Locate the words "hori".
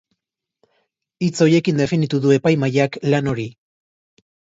3.33-3.47